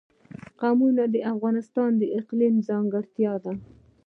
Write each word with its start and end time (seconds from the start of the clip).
قومونه 0.59 1.03
د 1.13 1.15
افغانستان 1.33 1.89
د 1.97 2.03
اقلیم 2.19 2.55
ځانګړتیا 2.67 3.33
ده. 3.43 3.51